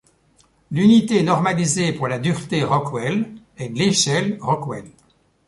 L'unité 0.71 1.21
normalisée 1.21 1.93
pour 1.93 2.07
la 2.07 2.17
dureté 2.17 2.63
Rockwell 2.63 3.31
est 3.55 3.67
l'échelle 3.69 4.39
Rockwell. 4.41 4.89